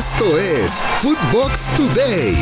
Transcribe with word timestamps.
Esto 0.00 0.38
es 0.38 0.80
Footbox 1.02 1.68
Today. 1.76 2.34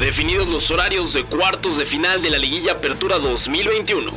Definidos 0.00 0.48
los 0.48 0.68
horarios 0.72 1.12
de 1.12 1.22
cuartos 1.22 1.78
de 1.78 1.86
final 1.86 2.20
de 2.22 2.30
la 2.30 2.38
Liguilla 2.38 2.72
Apertura 2.72 3.20
2021. 3.20 4.10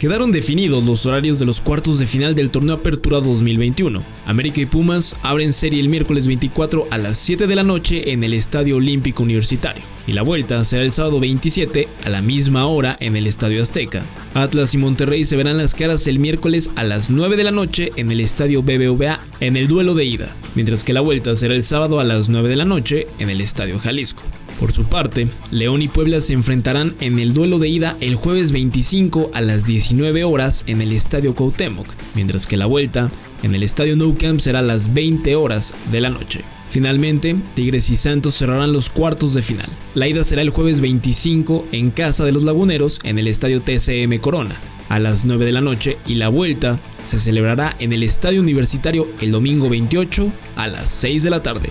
Quedaron 0.00 0.32
definidos 0.32 0.82
los 0.86 1.04
horarios 1.04 1.38
de 1.38 1.44
los 1.44 1.60
cuartos 1.60 1.98
de 1.98 2.06
final 2.06 2.34
del 2.34 2.50
torneo 2.50 2.76
Apertura 2.76 3.20
2021. 3.20 4.02
América 4.24 4.62
y 4.62 4.64
Pumas 4.64 5.14
abren 5.22 5.52
serie 5.52 5.78
el 5.78 5.90
miércoles 5.90 6.26
24 6.26 6.86
a 6.90 6.96
las 6.96 7.18
7 7.18 7.46
de 7.46 7.54
la 7.54 7.64
noche 7.64 8.10
en 8.10 8.24
el 8.24 8.32
Estadio 8.32 8.76
Olímpico 8.76 9.22
Universitario. 9.22 9.82
Y 10.06 10.14
la 10.14 10.22
vuelta 10.22 10.64
será 10.64 10.84
el 10.84 10.92
sábado 10.92 11.20
27 11.20 11.86
a 12.02 12.08
la 12.08 12.22
misma 12.22 12.64
hora 12.64 12.96
en 12.98 13.14
el 13.14 13.26
Estadio 13.26 13.62
Azteca. 13.62 14.02
Atlas 14.32 14.72
y 14.72 14.78
Monterrey 14.78 15.26
se 15.26 15.36
verán 15.36 15.58
las 15.58 15.74
caras 15.74 16.06
el 16.06 16.18
miércoles 16.18 16.70
a 16.76 16.84
las 16.84 17.10
9 17.10 17.36
de 17.36 17.44
la 17.44 17.52
noche 17.52 17.92
en 17.96 18.10
el 18.10 18.22
Estadio 18.22 18.62
BBVA 18.62 19.20
en 19.40 19.58
el 19.58 19.68
duelo 19.68 19.94
de 19.94 20.06
ida, 20.06 20.34
mientras 20.54 20.82
que 20.82 20.94
la 20.94 21.02
vuelta 21.02 21.36
será 21.36 21.54
el 21.54 21.62
sábado 21.62 22.00
a 22.00 22.04
las 22.04 22.30
9 22.30 22.48
de 22.48 22.56
la 22.56 22.64
noche 22.64 23.06
en 23.18 23.28
el 23.28 23.42
Estadio 23.42 23.78
Jalisco. 23.78 24.22
Por 24.60 24.72
su 24.72 24.84
parte, 24.84 25.26
León 25.50 25.80
y 25.80 25.88
Puebla 25.88 26.20
se 26.20 26.34
enfrentarán 26.34 26.94
en 27.00 27.18
el 27.18 27.32
duelo 27.32 27.58
de 27.58 27.70
ida 27.70 27.96
el 28.00 28.14
jueves 28.14 28.52
25 28.52 29.30
a 29.32 29.40
las 29.40 29.64
19 29.64 30.22
horas 30.24 30.64
en 30.66 30.82
el 30.82 30.92
Estadio 30.92 31.34
Cuauhtémoc, 31.34 31.86
mientras 32.14 32.46
que 32.46 32.58
la 32.58 32.66
vuelta 32.66 33.10
en 33.42 33.54
el 33.54 33.62
Estadio 33.62 33.96
Nou 33.96 34.14
Camp 34.18 34.38
será 34.38 34.58
a 34.58 34.62
las 34.62 34.92
20 34.92 35.34
horas 35.34 35.72
de 35.90 36.02
la 36.02 36.10
noche. 36.10 36.44
Finalmente, 36.68 37.36
Tigres 37.54 37.88
y 37.88 37.96
Santos 37.96 38.34
cerrarán 38.34 38.74
los 38.74 38.90
cuartos 38.90 39.32
de 39.32 39.40
final. 39.40 39.68
La 39.94 40.08
ida 40.08 40.24
será 40.24 40.42
el 40.42 40.50
jueves 40.50 40.82
25 40.82 41.64
en 41.72 41.90
casa 41.90 42.26
de 42.26 42.32
los 42.32 42.44
Laguneros 42.44 43.00
en 43.02 43.18
el 43.18 43.28
Estadio 43.28 43.62
TCM 43.62 44.18
Corona, 44.18 44.56
a 44.90 44.98
las 44.98 45.24
9 45.24 45.46
de 45.46 45.52
la 45.52 45.62
noche 45.62 45.96
y 46.06 46.16
la 46.16 46.28
vuelta 46.28 46.78
se 47.04 47.18
celebrará 47.18 47.74
en 47.78 47.94
el 47.94 48.02
Estadio 48.02 48.42
Universitario 48.42 49.08
el 49.20 49.30
domingo 49.30 49.70
28 49.70 50.30
a 50.56 50.66
las 50.66 50.90
6 50.90 51.22
de 51.22 51.30
la 51.30 51.42
tarde. 51.42 51.70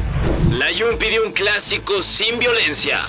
La 0.51 0.67
Jun 0.67 0.97
pidió 0.97 1.23
un 1.25 1.33
clásico 1.33 2.01
sin 2.01 2.39
violencia. 2.39 3.01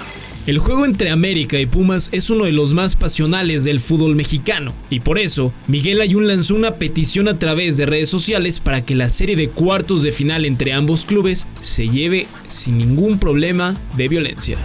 El 0.47 0.59
juego 0.59 0.87
entre 0.87 1.11
América 1.11 1.61
y 1.61 1.67
Pumas 1.67 2.09
es 2.13 2.31
uno 2.31 2.47
de 2.47 2.53
los 2.53 2.73
más 2.73 2.97
pasionales 2.97 3.63
del 3.63 3.79
fútbol 3.79 4.17
mexicano, 4.17 4.73
y 4.89 5.01
por 5.01 5.19
eso 5.19 5.53
Miguel 5.67 6.01
Ayun 6.01 6.27
lanzó 6.27 6.55
una 6.55 6.77
petición 6.77 7.29
a 7.29 7.39
través 7.39 7.77
de 7.77 7.85
redes 7.85 8.09
sociales 8.09 8.59
para 8.59 8.85
que 8.85 8.95
la 8.95 9.11
serie 9.11 9.37
de 9.37 9.51
cuartos 9.51 10.03
de 10.03 10.13
final 10.13 10.47
entre 10.47 10.73
ambos 10.73 11.05
clubes 11.05 11.47
se 11.61 11.91
lleve 11.91 12.27
sin 12.47 12.79
ningún 12.79 13.19
problema 13.19 13.77
de 13.97 14.09
violencia. 14.09 14.57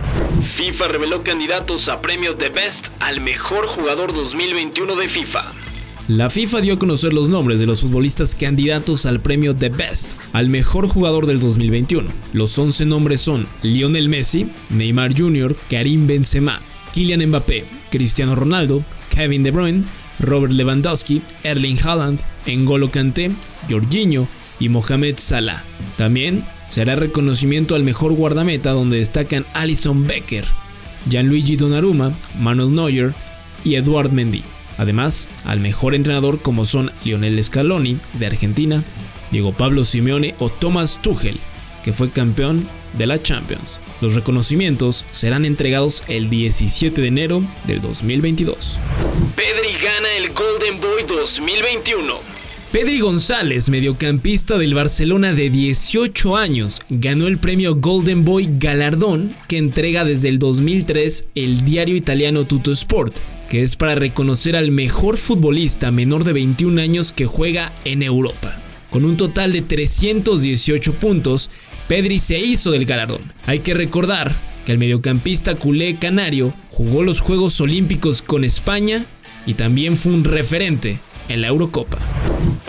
FIFA 0.55 0.87
reveló 0.87 1.23
candidatos 1.23 1.89
a 1.89 1.99
premio 1.99 2.35
de 2.35 2.49
Best 2.49 2.87
al 2.99 3.19
mejor 3.19 3.67
jugador 3.67 4.13
2021 4.13 4.95
de 4.95 5.09
FIFA. 5.09 5.64
La 6.07 6.29
FIFA 6.29 6.61
dio 6.61 6.75
a 6.75 6.77
conocer 6.77 7.13
los 7.13 7.29
nombres 7.29 7.59
de 7.59 7.65
los 7.65 7.81
futbolistas 7.81 8.35
candidatos 8.35 9.07
al 9.07 9.21
premio 9.21 9.55
The 9.55 9.69
Best, 9.69 10.13
al 10.33 10.49
mejor 10.49 10.87
jugador 10.87 11.25
del 11.25 11.39
2021. 11.39 12.07
Los 12.31 12.59
11 12.59 12.85
nombres 12.85 13.21
son 13.21 13.47
Lionel 13.63 14.07
Messi, 14.07 14.45
Neymar 14.69 15.19
Jr., 15.19 15.55
Karim 15.67 16.05
Benzema, 16.05 16.61
Kylian 16.93 17.25
Mbappé, 17.25 17.65
Cristiano 17.89 18.35
Ronaldo, 18.35 18.83
Kevin 19.09 19.41
De 19.41 19.49
Bruyne, 19.49 19.83
Robert 20.19 20.53
Lewandowski, 20.53 21.23
Erling 21.41 21.79
Haaland, 21.83 22.19
N'Golo 22.45 22.91
Kanté, 22.91 23.31
Jorginho 23.67 24.27
y 24.59 24.69
Mohamed 24.69 25.15
Salah. 25.17 25.63
También 25.97 26.45
será 26.69 26.95
reconocimiento 26.95 27.73
al 27.73 27.83
mejor 27.83 28.13
guardameta 28.13 28.73
donde 28.73 28.97
destacan 28.97 29.43
Alison 29.55 30.05
Becker, 30.05 30.45
Gianluigi 31.09 31.55
Donnarumma, 31.55 32.15
Manuel 32.39 32.75
Neuer 32.75 33.15
y 33.63 33.73
Eduard 33.73 34.11
Mendy. 34.11 34.43
Además, 34.77 35.29
al 35.45 35.59
mejor 35.59 35.95
entrenador 35.95 36.41
como 36.41 36.65
son 36.65 36.91
Lionel 37.03 37.41
Scaloni 37.43 37.97
de 38.13 38.25
Argentina, 38.25 38.83
Diego 39.31 39.53
Pablo 39.53 39.85
Simeone 39.85 40.35
o 40.39 40.49
Thomas 40.49 40.99
Tuchel, 41.01 41.39
que 41.83 41.93
fue 41.93 42.11
campeón 42.11 42.67
de 42.97 43.07
la 43.07 43.21
Champions. 43.21 43.79
Los 44.01 44.15
reconocimientos 44.15 45.05
serán 45.11 45.45
entregados 45.45 46.03
el 46.07 46.29
17 46.29 47.01
de 47.01 47.07
enero 47.07 47.41
del 47.65 47.81
2022. 47.81 48.79
Pedri 49.35 49.73
gana 49.81 50.11
el 50.17 50.33
Golden 50.33 50.81
Boy 50.81 51.03
2021. 51.07 52.13
Pedri 52.71 52.99
González, 52.99 53.69
mediocampista 53.69 54.57
del 54.57 54.73
Barcelona 54.73 55.31
de 55.31 55.49
18 55.49 56.35
años, 56.35 56.81
ganó 56.89 57.27
el 57.27 57.37
premio 57.37 57.75
Golden 57.75 58.25
Boy 58.25 58.49
Galardón 58.59 59.33
que 59.47 59.57
entrega 59.57 60.03
desde 60.03 60.27
el 60.27 60.39
2003 60.39 61.27
el 61.35 61.63
diario 61.63 61.95
italiano 61.95 62.45
Tutto 62.45 62.73
Sport 62.73 63.15
que 63.49 63.61
es 63.61 63.75
para 63.75 63.95
reconocer 63.95 64.55
al 64.55 64.71
mejor 64.71 65.17
futbolista 65.17 65.91
menor 65.91 66.23
de 66.23 66.33
21 66.33 66.81
años 66.81 67.11
que 67.11 67.25
juega 67.25 67.71
en 67.83 68.03
Europa. 68.03 68.61
Con 68.89 69.05
un 69.05 69.17
total 69.17 69.51
de 69.51 69.61
318 69.61 70.93
puntos, 70.93 71.49
Pedri 71.87 72.19
se 72.19 72.39
hizo 72.39 72.71
del 72.71 72.85
galardón. 72.85 73.21
Hay 73.45 73.59
que 73.59 73.73
recordar 73.73 74.35
que 74.65 74.71
el 74.71 74.77
mediocampista 74.77 75.55
culé 75.55 75.97
canario 75.97 76.53
jugó 76.69 77.03
los 77.03 77.19
Juegos 77.19 77.59
Olímpicos 77.61 78.21
con 78.21 78.43
España 78.43 79.05
y 79.45 79.53
también 79.53 79.95
fue 79.95 80.13
un 80.13 80.23
referente 80.23 80.99
en 81.29 81.41
la 81.41 81.47
Eurocopa. 81.47 81.97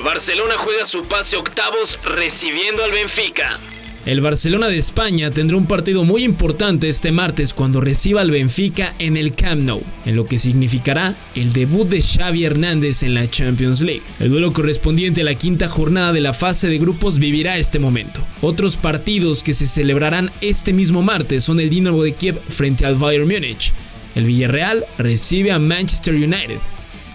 Barcelona 0.04 0.54
juega 0.58 0.86
su 0.86 1.04
pase 1.04 1.36
octavos 1.36 1.98
recibiendo 2.04 2.84
al 2.84 2.92
Benfica. 2.92 3.58
El 4.06 4.20
Barcelona 4.20 4.68
de 4.68 4.78
España 4.78 5.32
tendrá 5.32 5.56
un 5.56 5.66
partido 5.66 6.04
muy 6.04 6.22
importante 6.22 6.88
este 6.88 7.10
martes 7.10 7.52
cuando 7.52 7.80
reciba 7.80 8.20
al 8.20 8.30
Benfica 8.30 8.94
en 9.00 9.16
el 9.16 9.34
Camp 9.34 9.64
Nou, 9.64 9.82
en 10.04 10.14
lo 10.14 10.26
que 10.26 10.38
significará 10.38 11.16
el 11.34 11.52
debut 11.52 11.88
de 11.88 12.00
Xavi 12.00 12.44
Hernández 12.44 13.02
en 13.02 13.14
la 13.14 13.28
Champions 13.28 13.80
League. 13.80 14.04
El 14.20 14.30
duelo 14.30 14.52
correspondiente 14.52 15.22
a 15.22 15.24
la 15.24 15.34
quinta 15.34 15.66
jornada 15.66 16.12
de 16.12 16.20
la 16.20 16.32
fase 16.32 16.68
de 16.68 16.78
grupos 16.78 17.18
vivirá 17.18 17.58
este 17.58 17.80
momento. 17.80 18.24
Otros 18.42 18.76
partidos 18.76 19.42
que 19.42 19.54
se 19.54 19.66
celebrarán 19.66 20.30
este 20.40 20.72
mismo 20.72 21.02
martes 21.02 21.42
son 21.42 21.58
el 21.58 21.68
Dinamo 21.68 22.00
de 22.04 22.12
Kiev 22.12 22.40
frente 22.48 22.86
al 22.86 22.94
Bayern 22.94 23.26
Múnich. 23.26 23.72
El 24.14 24.26
Villarreal 24.26 24.84
recibe 24.98 25.50
a 25.50 25.58
Manchester 25.58 26.14
United. 26.14 26.60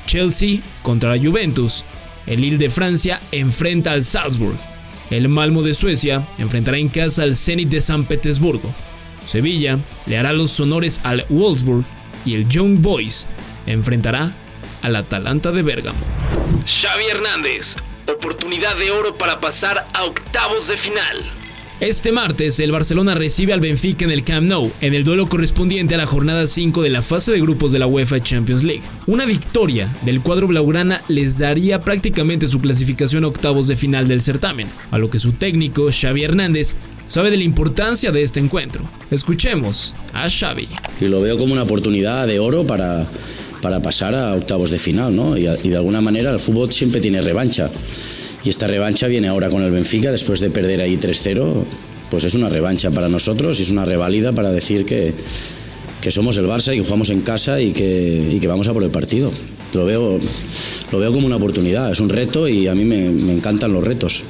Chelsea 0.07 0.59
contra 0.81 1.15
la 1.15 1.23
Juventus. 1.23 1.85
El 2.27 2.41
Lille 2.41 2.57
de 2.57 2.69
Francia 2.69 3.21
enfrenta 3.31 3.93
al 3.93 4.03
Salzburg. 4.03 4.70
El 5.11 5.27
Malmo 5.27 5.61
de 5.61 5.73
Suecia 5.73 6.25
enfrentará 6.37 6.77
en 6.77 6.87
casa 6.87 7.23
al 7.23 7.35
Zenit 7.35 7.67
de 7.67 7.81
San 7.81 8.05
Petersburgo. 8.05 8.73
Sevilla 9.27 9.77
le 10.05 10.17
hará 10.17 10.31
los 10.31 10.57
honores 10.61 11.01
al 11.03 11.25
Wolfsburg 11.27 11.83
y 12.25 12.35
el 12.35 12.47
Young 12.47 12.79
Boys 12.79 13.27
enfrentará 13.67 14.31
al 14.81 14.95
Atalanta 14.95 15.51
de 15.51 15.63
Bérgamo. 15.63 15.99
Xavi 16.65 17.05
Hernández, 17.07 17.75
oportunidad 18.07 18.77
de 18.77 18.91
oro 18.91 19.15
para 19.15 19.41
pasar 19.41 19.85
a 19.93 20.05
octavos 20.05 20.69
de 20.69 20.77
final. 20.77 21.40
Este 21.81 22.11
martes, 22.11 22.59
el 22.59 22.71
Barcelona 22.71 23.15
recibe 23.15 23.53
al 23.53 23.59
Benfica 23.59 24.05
en 24.05 24.11
el 24.11 24.23
Camp 24.23 24.47
Nou, 24.47 24.71
en 24.81 24.93
el 24.93 25.03
duelo 25.03 25.27
correspondiente 25.27 25.95
a 25.95 25.97
la 25.97 26.05
jornada 26.05 26.45
5 26.45 26.83
de 26.83 26.91
la 26.91 27.01
fase 27.01 27.31
de 27.31 27.41
grupos 27.41 27.71
de 27.71 27.79
la 27.79 27.87
UEFA 27.87 28.19
Champions 28.19 28.63
League. 28.63 28.83
Una 29.07 29.25
victoria 29.25 29.91
del 30.03 30.21
cuadro 30.21 30.45
blaugrana 30.45 31.01
les 31.07 31.39
daría 31.39 31.81
prácticamente 31.81 32.47
su 32.47 32.59
clasificación 32.59 33.23
a 33.23 33.29
octavos 33.29 33.67
de 33.67 33.75
final 33.75 34.07
del 34.07 34.21
certamen, 34.21 34.67
a 34.91 34.99
lo 34.99 35.09
que 35.09 35.17
su 35.17 35.31
técnico, 35.31 35.89
Xavi 35.91 36.23
Hernández, 36.23 36.75
sabe 37.07 37.31
de 37.31 37.37
la 37.37 37.45
importancia 37.45 38.11
de 38.11 38.21
este 38.21 38.39
encuentro. 38.39 38.87
Escuchemos 39.09 39.95
a 40.13 40.29
Xavi. 40.29 40.67
Y 41.01 41.07
lo 41.07 41.19
veo 41.19 41.35
como 41.39 41.53
una 41.53 41.63
oportunidad 41.63 42.27
de 42.27 42.37
oro 42.37 42.67
para, 42.67 43.07
para 43.63 43.81
pasar 43.81 44.13
a 44.13 44.35
octavos 44.35 44.69
de 44.69 44.77
final, 44.77 45.15
¿no? 45.15 45.35
Y, 45.35 45.47
y 45.47 45.69
de 45.69 45.77
alguna 45.77 45.99
manera 45.99 46.29
el 46.29 46.39
fútbol 46.39 46.71
siempre 46.71 47.01
tiene 47.01 47.23
revancha. 47.23 47.71
Y 48.43 48.49
esta 48.49 48.67
revancha 48.67 49.07
viene 49.07 49.27
ahora 49.27 49.49
con 49.49 49.61
el 49.61 49.71
Benfica, 49.71 50.11
después 50.11 50.39
de 50.39 50.49
perder 50.49 50.81
ahí 50.81 50.97
3-0, 50.97 51.63
pues 52.09 52.23
es 52.23 52.33
una 52.33 52.49
revancha 52.49 52.91
para 52.91 53.07
nosotros 53.07 53.59
y 53.59 53.63
es 53.63 53.71
una 53.71 53.85
revalida 53.85 54.31
para 54.31 54.51
decir 54.51 54.85
que, 54.85 55.13
que 56.01 56.11
somos 56.11 56.37
el 56.37 56.45
Barça 56.45 56.73
y 56.73 56.77
que 56.77 56.83
jugamos 56.83 57.09
en 57.09 57.21
casa 57.21 57.61
y 57.61 57.71
que, 57.71 58.29
y 58.33 58.39
que 58.39 58.47
vamos 58.47 58.67
a 58.67 58.73
por 58.73 58.83
el 58.83 58.89
partido. 58.89 59.31
Lo 59.73 59.85
veo, 59.85 60.19
lo 60.91 60.99
veo 60.99 61.13
como 61.13 61.27
una 61.27 61.37
oportunidad, 61.37 61.91
es 61.91 61.99
un 61.99 62.09
reto 62.09 62.47
y 62.47 62.67
a 62.67 62.75
mí 62.75 62.83
me, 62.83 63.09
me 63.09 63.33
encantan 63.33 63.71
los 63.71 63.83
retos. 63.83 64.23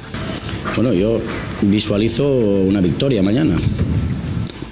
Bueno, 0.76 0.92
yo 0.92 1.18
visualizo 1.62 2.28
una 2.28 2.80
victoria 2.80 3.22
mañana. 3.22 3.58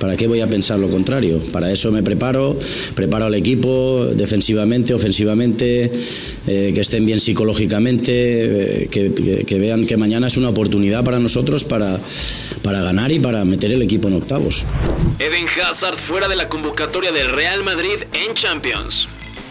¿Para 0.01 0.17
qué 0.17 0.27
voy 0.27 0.41
a 0.41 0.49
pensar 0.49 0.79
lo 0.79 0.89
contrario? 0.89 1.39
Para 1.53 1.71
eso 1.71 1.93
me 1.93 2.03
preparo, 2.03 2.59
preparo 2.95 3.27
al 3.27 3.35
equipo 3.35 4.07
defensivamente, 4.07 4.95
ofensivamente, 4.95 5.93
eh, 6.47 6.73
que 6.75 6.81
estén 6.81 7.05
bien 7.05 7.21
psicológicamente, 7.21 8.85
eh, 8.85 8.89
que, 8.91 9.45
que, 9.47 9.59
vean 9.59 9.87
que 9.87 9.99
mañana 9.99 10.29
es 10.29 10.39
una 10.39 10.49
oportunidad 10.49 11.05
para 11.05 11.19
nosotros 11.19 11.65
para, 11.65 12.01
para 12.63 12.81
ganar 12.81 13.13
y 13.13 13.19
para 13.19 13.45
meter 13.45 13.73
el 13.73 13.83
equipo 13.83 14.09
en 14.09 14.15
octavos. 14.15 14.65
Eden 15.19 15.45
Hazard 15.63 15.97
fuera 15.97 16.29
de 16.29 16.37
la 16.37 16.49
convocatoria 16.49 17.13
del 17.13 17.31
Real 17.31 17.63
Madrid 17.63 18.05
en 18.15 18.33
Champions. 18.35 19.07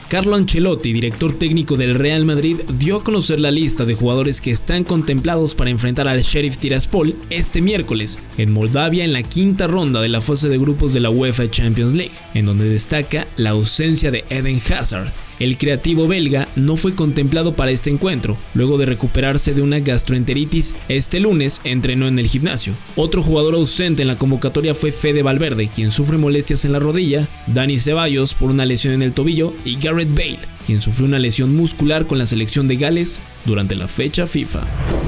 Carlo 0.10 0.36
Ancelotti, 0.36 0.92
director 0.92 1.38
técnico 1.38 1.78
del 1.78 1.94
Real 1.94 2.26
Madrid, 2.26 2.62
dio 2.68 2.98
a 2.98 3.04
conocer 3.04 3.40
la 3.40 3.52
lista 3.52 3.86
de 3.86 3.94
jugadores 3.94 4.42
que 4.42 4.50
están 4.50 4.84
contemplados 4.84 5.54
para 5.54 5.70
enfrentar 5.70 6.08
al 6.08 6.24
Sheriff 6.24 6.58
Tiraspol 6.58 7.14
este 7.30 7.62
miércoles 7.62 8.18
en 8.40 8.52
Moldavia 8.52 9.06
en 9.06 9.14
la 9.14 9.22
quinta 9.22 9.68
ronda 9.68 10.02
de 10.02 10.10
la 10.10 10.20
fase 10.20 10.50
de 10.50 10.58
grupos 10.58 10.96
de 10.96 11.00
la 11.02 11.12
UEFA 11.12 11.52
Champions 11.52 11.94
League, 11.94 12.16
en 12.34 12.48
donde 12.48 12.68
destaca 12.68 13.28
la 13.38 13.52
ausencia 13.52 14.10
de 14.10 14.26
Eden 14.32 14.60
Hazard, 14.76 15.14
el 15.40 15.58
creativo 15.58 16.08
belga 16.08 16.48
no 16.56 16.76
fue 16.76 16.96
contemplado 16.96 17.54
para 17.54 17.72
este 17.72 17.90
encuentro. 17.90 18.38
Luego 18.54 18.78
de 18.78 18.86
recuperarse 18.86 19.54
de 19.54 19.62
una 19.62 19.80
gastroenteritis, 19.80 20.76
este 20.88 21.20
lunes 21.20 21.62
entrenó 21.64 22.08
en 22.08 22.20
el 22.20 22.28
gimnasio. 22.28 22.74
Otro 22.96 23.24
jugador 23.24 23.56
ausente 23.56 24.02
en 24.02 24.08
la 24.08 24.18
convocatoria 24.18 24.74
fue 24.74 24.92
Fede 24.92 25.24
Valverde, 25.24 25.70
quien 25.74 25.92
sufre 25.92 26.18
molestias 26.18 26.66
en 26.66 26.74
la 26.74 26.80
rodilla, 26.80 27.28
Dani 27.48 27.80
Ceballos 27.80 28.34
por 28.34 28.50
una 28.50 28.66
lesión 28.66 28.94
en 28.94 29.02
el 29.02 29.14
tobillo 29.14 29.54
y 29.66 29.78
Garrett 29.78 30.14
Bale, 30.14 30.40
quien 30.66 30.82
sufrió 30.82 31.08
una 31.08 31.20
lesión 31.20 31.56
muscular 31.56 32.06
con 32.06 32.18
la 32.18 32.26
selección 32.26 32.68
de 32.68 32.76
Gales 32.76 33.22
durante 33.46 33.76
la 33.76 33.88
fecha 33.88 34.28
FIFA. 34.28 34.62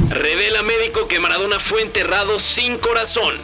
Revela 0.09 0.63
médico 0.63 1.07
que 1.07 1.19
Maradona 1.19 1.59
fue 1.59 1.81
enterrado 1.81 2.39
sin 2.39 2.77
corazón. 2.77 3.35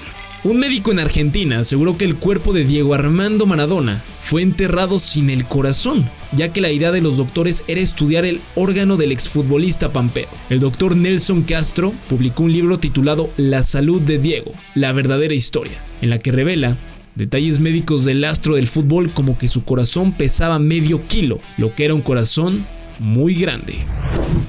Un 0.43 0.59
médico 0.59 0.91
en 0.91 0.99
Argentina 0.99 1.59
aseguró 1.59 1.97
que 1.97 2.05
el 2.05 2.15
cuerpo 2.15 2.53
de 2.53 2.63
Diego 2.63 2.93
Armando 2.93 3.47
Maradona 3.47 4.03
fue 4.21 4.43
enterrado 4.43 4.99
sin 4.99 5.31
el 5.31 5.45
corazón, 5.45 6.09
ya 6.31 6.53
que 6.53 6.61
la 6.61 6.71
idea 6.71 6.91
de 6.91 7.01
los 7.01 7.17
doctores 7.17 7.63
era 7.67 7.81
estudiar 7.81 8.23
el 8.23 8.39
órgano 8.55 8.97
del 8.97 9.11
exfutbolista 9.11 9.91
pampero. 9.91 10.29
El 10.49 10.59
doctor 10.59 10.95
Nelson 10.95 11.41
Castro 11.41 11.91
publicó 12.07 12.43
un 12.43 12.51
libro 12.51 12.77
titulado 12.77 13.31
La 13.35 13.63
salud 13.63 13.99
de 13.99 14.19
Diego, 14.19 14.51
la 14.75 14.91
verdadera 14.91 15.33
historia, 15.33 15.83
en 16.01 16.11
la 16.11 16.19
que 16.19 16.31
revela 16.31 16.77
detalles 17.15 17.59
médicos 17.59 18.05
del 18.05 18.23
astro 18.23 18.55
del 18.55 18.67
fútbol 18.67 19.11
como 19.11 19.39
que 19.39 19.47
su 19.47 19.63
corazón 19.63 20.13
pesaba 20.13 20.59
medio 20.59 21.07
kilo, 21.07 21.39
lo 21.57 21.73
que 21.73 21.85
era 21.85 21.95
un 21.95 22.01
corazón 22.01 22.63
muy 22.99 23.33
grande. 23.33 23.73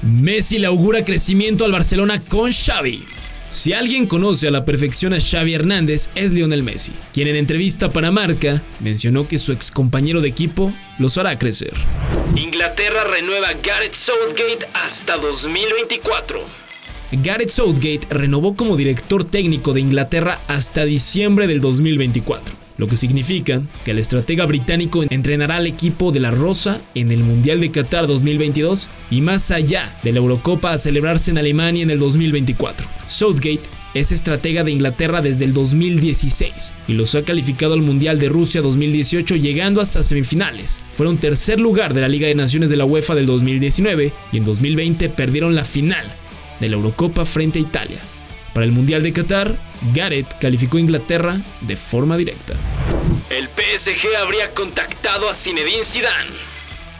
Messi 0.03 0.59
le 0.59 0.67
augura 0.67 1.03
crecimiento 1.03 1.65
al 1.65 1.71
Barcelona 1.71 2.21
con 2.21 2.51
Xavi. 2.51 3.18
Si 3.51 3.73
alguien 3.73 4.05
conoce 4.05 4.47
a 4.47 4.51
la 4.51 4.63
perfección 4.63 5.11
a 5.13 5.19
Xavi 5.19 5.55
Hernández 5.55 6.09
es 6.13 6.31
Lionel 6.33 6.61
Messi, 6.61 6.91
quien 7.13 7.27
en 7.29 7.35
entrevista 7.35 7.89
para 7.89 8.11
Marca 8.11 8.61
mencionó 8.79 9.27
que 9.27 9.39
su 9.39 9.51
ex 9.51 9.71
compañero 9.71 10.21
de 10.21 10.29
equipo 10.29 10.71
los 10.99 11.17
hará 11.17 11.39
crecer. 11.39 11.73
Inglaterra 12.35 13.05
renueva 13.05 13.53
Gareth 13.53 13.95
Southgate 13.95 14.67
hasta 14.75 15.17
2024. 15.17 16.41
Gareth 17.23 17.49
Southgate 17.49 18.07
renovó 18.11 18.55
como 18.55 18.77
director 18.77 19.25
técnico 19.25 19.73
de 19.73 19.81
Inglaterra 19.81 20.41
hasta 20.47 20.85
diciembre 20.85 21.47
del 21.47 21.59
2024, 21.59 22.53
lo 22.79 22.87
que 22.87 22.95
significa 22.95 23.61
que 23.83 23.91
el 23.91 23.99
estratega 23.99 24.45
británico 24.45 25.03
entrenará 25.09 25.57
al 25.57 25.67
equipo 25.67 26.11
de 26.11 26.21
la 26.21 26.31
Rosa 26.31 26.81
en 26.95 27.11
el 27.11 27.19
Mundial 27.19 27.59
de 27.59 27.71
Qatar 27.71 28.07
2022 28.07 28.87
y 29.11 29.21
más 29.21 29.51
allá 29.51 29.99
de 30.01 30.13
la 30.13 30.19
Eurocopa 30.19 30.71
a 30.71 30.77
celebrarse 30.77 31.29
en 31.29 31.37
Alemania 31.37 31.83
en 31.83 31.91
el 31.91 31.99
2024. 31.99 32.87
Southgate 33.05 33.63
es 33.93 34.11
estratega 34.13 34.63
de 34.63 34.71
Inglaterra 34.71 35.21
desde 35.21 35.43
el 35.45 35.53
2016 35.53 36.73
y 36.87 36.93
los 36.93 37.15
ha 37.15 37.23
calificado 37.23 37.73
al 37.73 37.81
Mundial 37.81 38.17
de 38.17 38.29
Rusia 38.29 38.61
2018 38.61 39.35
llegando 39.35 39.81
hasta 39.81 40.01
semifinales. 40.01 40.79
Fueron 40.93 41.17
tercer 41.17 41.59
lugar 41.59 41.93
de 41.93 42.01
la 42.01 42.07
Liga 42.07 42.27
de 42.27 42.35
Naciones 42.35 42.69
de 42.69 42.77
la 42.77 42.85
UEFA 42.85 43.13
del 43.13 43.25
2019 43.25 44.13
y 44.31 44.37
en 44.37 44.45
2020 44.45 45.09
perdieron 45.09 45.53
la 45.53 45.65
final 45.65 46.05
de 46.61 46.69
la 46.69 46.77
Eurocopa 46.77 47.25
frente 47.25 47.59
a 47.59 47.63
Italia. 47.63 47.99
Para 48.53 48.65
el 48.65 48.71
Mundial 48.71 49.03
de 49.03 49.13
Qatar, 49.13 49.57
Gareth 49.93 50.37
calificó 50.39 50.77
a 50.77 50.81
Inglaterra 50.81 51.41
de 51.61 51.75
forma 51.75 52.17
directa. 52.17 52.55
El 53.29 53.47
PSG 53.47 54.15
habría 54.21 54.53
contactado 54.53 55.29
a 55.29 55.33
Zinedine 55.33 55.85
Zidane. 55.85 56.49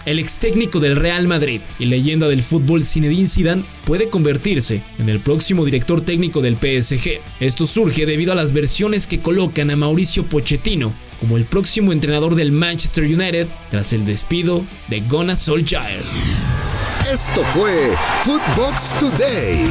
El 0.06 0.18
ex 0.20 0.40
técnico 0.40 0.80
del 0.80 0.96
Real 0.96 1.28
Madrid 1.28 1.62
y 1.78 1.86
leyenda 1.86 2.28
del 2.28 2.42
fútbol 2.42 2.84
Zinedine 2.84 3.28
Zidane 3.28 3.64
puede 3.86 4.10
convertirse 4.10 4.82
en 4.98 5.10
el 5.10 5.20
próximo 5.20 5.66
director 5.66 6.02
técnico 6.02 6.42
del 6.42 6.56
PSG. 6.56 7.20
Esto 7.40 7.68
surge 7.68 8.06
debido 8.06 8.32
a 8.32 8.36
las 8.36 8.54
versiones 8.54 9.08
que 9.08 9.20
colocan 9.20 9.70
a 9.72 9.76
Mauricio 9.76 10.26
Pochettino 10.26 10.94
como 11.20 11.36
el 11.36 11.46
próximo 11.46 11.92
entrenador 11.92 12.36
del 12.36 12.52
Manchester 12.52 13.04
United 13.04 13.48
tras 13.70 13.92
el 13.92 14.06
despido 14.06 14.66
de 14.88 15.02
Gunnar 15.02 15.36
Solskjaer. 15.36 16.02
Esto 17.12 17.44
fue 17.54 17.96
Footbox 18.24 18.94
Today. 19.00 19.68